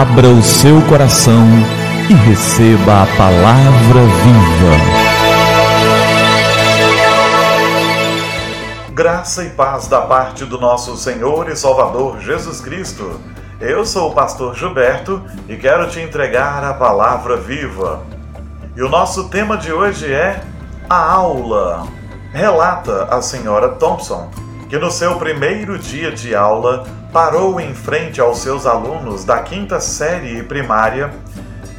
[0.00, 1.44] Abra o seu coração
[2.08, 4.74] e receba a palavra viva.
[8.94, 13.20] Graça e paz da parte do nosso Senhor e Salvador Jesus Cristo.
[13.60, 18.02] Eu sou o pastor Gilberto e quero te entregar a palavra viva.
[18.74, 20.42] E o nosso tema de hoje é
[20.88, 21.86] a aula.
[22.32, 24.30] Relata a senhora Thompson
[24.70, 29.80] que no seu primeiro dia de aula parou em frente aos seus alunos da quinta
[29.80, 31.10] série primária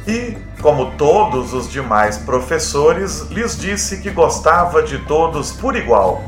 [0.06, 6.22] e, como todos os demais professores, lhes disse que gostava de todos por igual.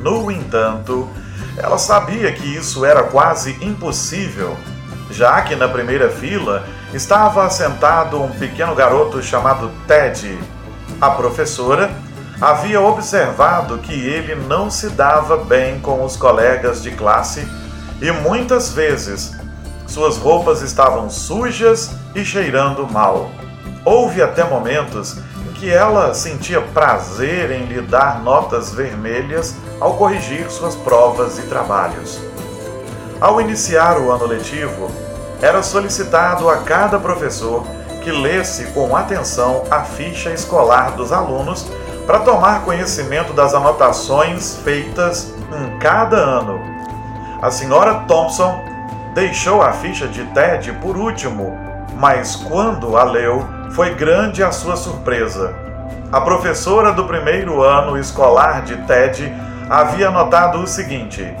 [0.00, 1.08] No entanto,
[1.58, 4.56] ela sabia que isso era quase impossível,
[5.10, 10.38] já que na primeira fila estava assentado um pequeno garoto chamado Ted.
[11.00, 11.90] A professora
[12.40, 17.46] havia observado que ele não se dava bem com os colegas de classe
[18.00, 19.32] e muitas vezes
[19.86, 23.30] suas roupas estavam sujas e cheirando mal.
[23.84, 30.50] Houve até momentos em que ela sentia prazer em lhe dar notas vermelhas ao corrigir
[30.50, 32.20] suas provas e trabalhos.
[33.20, 34.90] Ao iniciar o ano letivo,
[35.40, 37.64] era solicitado a cada professor
[38.02, 41.66] que lesse com atenção a ficha escolar dos alunos
[42.06, 46.60] para tomar conhecimento das anotações feitas em cada ano.
[47.40, 48.62] A senhora Thompson
[49.14, 51.56] deixou a ficha de Ted por último,
[51.96, 55.54] mas quando a leu, foi grande a sua surpresa.
[56.12, 59.32] A professora do primeiro ano escolar de Ted
[59.68, 61.34] havia anotado o seguinte: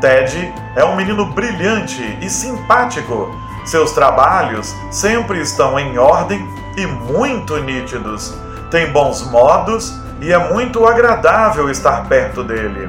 [0.00, 3.28] Ted é um menino brilhante e simpático.
[3.64, 8.34] Seus trabalhos sempre estão em ordem e muito nítidos.
[8.70, 12.88] Tem bons modos e é muito agradável estar perto dele.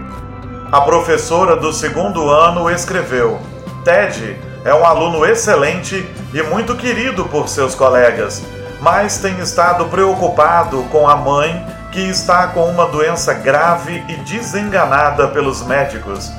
[0.71, 3.39] A professora do segundo ano escreveu:
[3.83, 8.43] Ted é um aluno excelente e muito querido por seus colegas,
[8.79, 15.27] mas tem estado preocupado com a mãe que está com uma doença grave e desenganada
[15.29, 16.31] pelos médicos.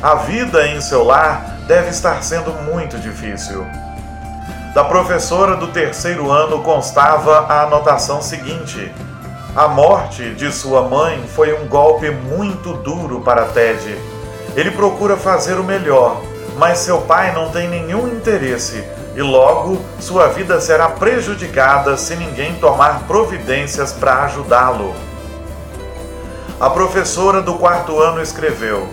[0.00, 3.66] A vida em seu lar deve estar sendo muito difícil.
[4.74, 8.90] Da professora do terceiro ano constava a anotação seguinte:
[9.54, 13.98] a morte de sua mãe foi um golpe muito duro para Ted.
[14.56, 16.22] Ele procura fazer o melhor,
[16.56, 18.82] mas seu pai não tem nenhum interesse
[19.14, 24.94] e logo sua vida será prejudicada se ninguém tomar providências para ajudá-lo.
[26.58, 28.88] A professora do quarto ano escreveu: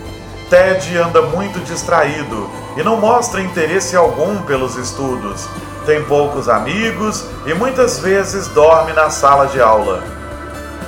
[0.50, 5.48] Ted anda muito distraído e não mostra interesse algum pelos estudos.
[5.86, 10.02] Tem poucos amigos e muitas vezes dorme na sala de aula.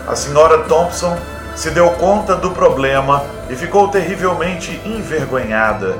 [0.08, 1.16] A senhora Thompson
[1.54, 5.96] se deu conta do problema e ficou terrivelmente envergonhada.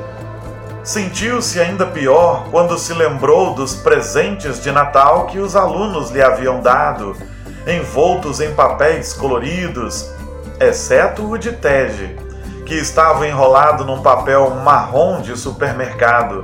[0.83, 6.59] Sentiu-se ainda pior quando se lembrou dos presentes de Natal que os alunos lhe haviam
[6.59, 7.15] dado,
[7.65, 10.11] envoltos em papéis coloridos,
[10.59, 12.13] exceto o de Ted,
[12.65, 16.43] que estava enrolado num papel marrom de supermercado.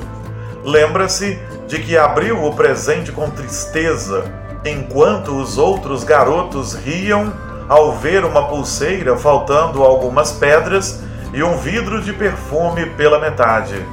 [0.64, 4.26] Lembra-se de que abriu o presente com tristeza,
[4.66, 7.32] enquanto os outros garotos riam
[7.70, 13.86] ao ver uma pulseira faltando algumas pedras e um vidro de perfume pela metade.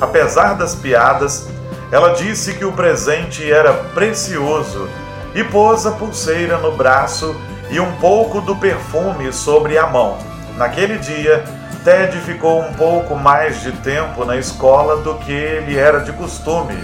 [0.00, 1.48] Apesar das piadas,
[1.90, 4.88] ela disse que o presente era precioso
[5.34, 7.34] e pôs a pulseira no braço
[7.70, 10.18] e um pouco do perfume sobre a mão.
[10.56, 11.44] Naquele dia,
[11.84, 16.76] Ted ficou um pouco mais de tempo na escola do que ele era de costume.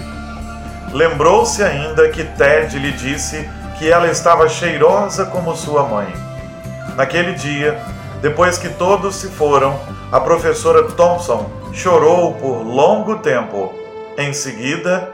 [0.93, 3.49] Lembrou-se ainda que Ted lhe disse
[3.79, 6.13] que ela estava cheirosa como sua mãe.
[6.97, 7.81] Naquele dia,
[8.21, 9.79] depois que todos se foram,
[10.13, 13.73] a professora Thompson chorou por longo tempo.
[14.17, 15.13] Em seguida,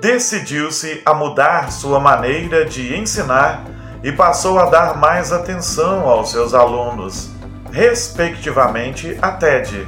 [0.00, 3.64] decidiu-se a mudar sua maneira de ensinar
[4.02, 7.30] e passou a dar mais atenção aos seus alunos,
[7.74, 9.86] respectivamente a Ted.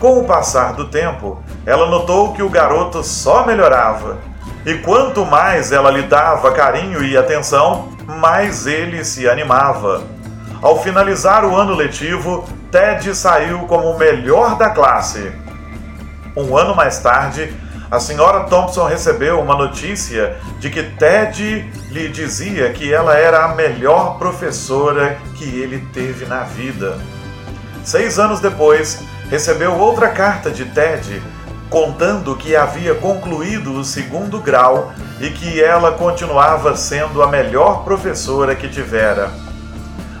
[0.00, 4.18] Com o passar do tempo, ela notou que o garoto só melhorava
[4.64, 10.02] e quanto mais ela lhe dava carinho e atenção, mais ele se animava.
[10.60, 15.30] Ao finalizar o ano letivo, Ted saiu como o melhor da classe.
[16.36, 17.54] Um ano mais tarde,
[17.90, 23.54] a senhora Thompson recebeu uma notícia de que Ted lhe dizia que ela era a
[23.54, 26.98] melhor professora que ele teve na vida.
[27.84, 29.00] Seis anos depois,
[29.30, 31.22] recebeu outra carta de Ted
[31.70, 38.54] contando que havia concluído o segundo grau e que ela continuava sendo a melhor professora
[38.56, 39.30] que tivera.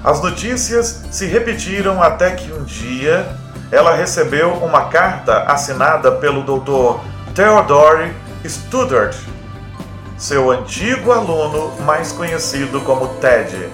[0.04, 3.26] As notícias se repetiram até que um dia
[3.72, 7.00] ela recebeu uma carta assinada pelo Dr.
[7.36, 8.14] Theodore
[8.46, 9.14] Studdard,
[10.16, 13.68] seu antigo aluno mais conhecido como Ted.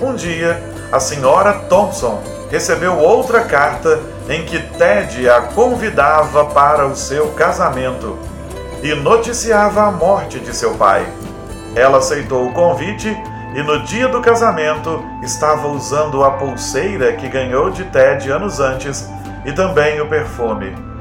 [0.00, 2.20] Um dia, a senhora Thompson
[2.50, 8.18] recebeu outra carta em que Ted a convidava para o seu casamento
[8.82, 11.06] e noticiava a morte de seu pai.
[11.76, 13.16] Ela aceitou o convite
[13.54, 19.08] e no dia do casamento estava usando a pulseira que ganhou de Ted anos antes
[19.44, 20.91] e também o perfume.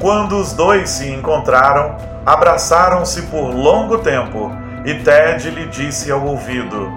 [0.00, 4.50] Quando os dois se encontraram, abraçaram-se por longo tempo
[4.84, 6.88] e Ted lhe disse ao ouvido: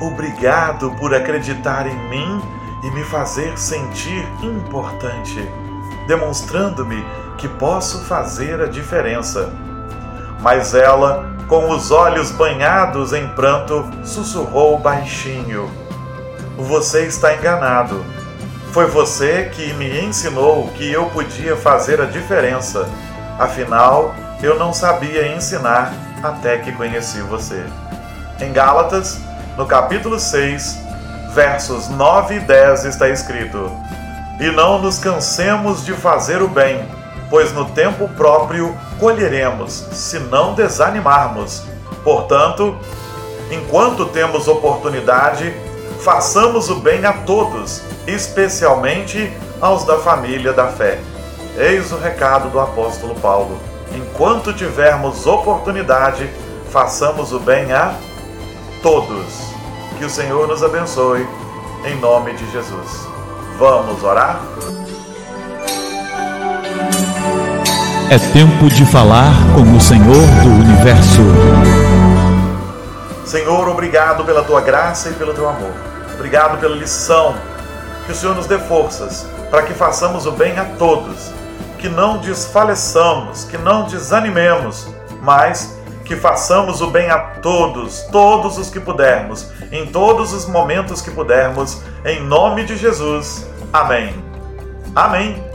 [0.00, 2.42] Obrigado por acreditar em mim
[2.84, 5.50] e me fazer sentir importante,
[6.06, 7.04] demonstrando-me
[7.36, 9.52] que posso fazer a diferença.
[10.40, 15.70] Mas ela com os olhos banhados em pranto, sussurrou baixinho:
[16.58, 18.04] Você está enganado.
[18.72, 22.88] Foi você que me ensinou que eu podia fazer a diferença.
[23.38, 25.92] Afinal, eu não sabia ensinar
[26.22, 27.64] até que conheci você.
[28.40, 29.20] Em Gálatas,
[29.56, 30.78] no capítulo 6,
[31.34, 33.70] versos 9 e 10 está escrito:
[34.38, 36.98] E não nos cansemos de fazer o bem
[37.30, 41.62] pois no tempo próprio colheremos, se não desanimarmos.
[42.02, 42.78] Portanto,
[43.50, 45.54] enquanto temos oportunidade,
[46.00, 51.00] façamos o bem a todos, especialmente aos da família da fé.
[51.56, 53.58] Eis o recado do apóstolo Paulo.
[53.92, 56.30] Enquanto tivermos oportunidade,
[56.70, 57.94] façamos o bem a
[58.82, 59.48] todos.
[59.98, 61.26] Que o Senhor nos abençoe,
[61.84, 63.08] em nome de Jesus.
[63.58, 64.40] Vamos orar?
[68.10, 72.07] É tempo de falar com o Senhor do universo.
[73.28, 75.72] Senhor, obrigado pela tua graça e pelo teu amor.
[76.14, 77.34] Obrigado pela lição.
[78.06, 81.30] Que o Senhor nos dê forças para que façamos o bem a todos,
[81.78, 84.88] que não desfaleçamos, que não desanimemos,
[85.20, 91.02] mas que façamos o bem a todos, todos os que pudermos, em todos os momentos
[91.02, 93.46] que pudermos, em nome de Jesus.
[93.70, 94.24] Amém.
[94.96, 95.46] Amém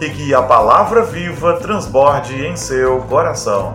[0.00, 3.74] e que a palavra viva transborde em seu coração.